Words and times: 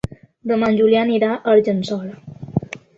Demà 0.51 0.69
en 0.73 0.79
Julià 0.79 1.05
anirà 1.09 1.29
a 1.37 1.39
Argençola. 1.57 2.69